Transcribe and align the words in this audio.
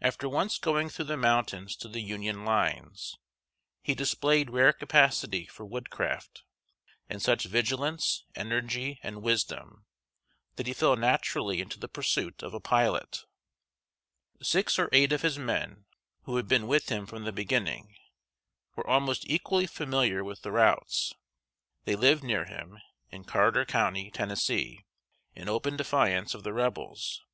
After 0.00 0.28
once 0.28 0.56
going 0.56 0.88
through 0.88 1.06
the 1.06 1.16
mountains 1.16 1.74
to 1.78 1.88
the 1.88 1.98
Union 2.00 2.44
lines, 2.44 3.16
he 3.82 3.92
displayed 3.92 4.50
rare 4.50 4.72
capacity 4.72 5.46
for 5.46 5.64
woodcraft, 5.66 6.44
and 7.10 7.20
such 7.20 7.46
vigilance, 7.46 8.24
energy, 8.36 9.00
and 9.02 9.20
wisdom, 9.20 9.84
that 10.54 10.68
he 10.68 10.72
fell 10.72 10.94
naturally 10.94 11.60
into 11.60 11.76
the 11.76 11.88
pursuit 11.88 12.40
of 12.44 12.54
a 12.54 12.60
pilot. 12.60 13.24
Six 14.40 14.78
or 14.78 14.88
eight 14.92 15.10
of 15.10 15.22
his 15.22 15.40
men, 15.40 15.86
who 16.22 16.36
had 16.36 16.46
been 16.46 16.68
with 16.68 16.88
him 16.88 17.04
from 17.04 17.24
the 17.24 17.32
beginning, 17.32 17.96
were 18.76 18.86
almost 18.86 19.28
equally 19.28 19.66
familiar 19.66 20.22
with 20.22 20.42
the 20.42 20.52
routes. 20.52 21.14
They 21.84 21.96
lived 21.96 22.22
near 22.22 22.44
him, 22.44 22.78
in 23.10 23.24
Carter 23.24 23.64
County, 23.64 24.08
Tennessee, 24.12 24.84
in 25.34 25.48
open 25.48 25.76
defiance 25.76 26.32
of 26.32 26.44
the 26.44 26.52
Rebels. 26.52 27.24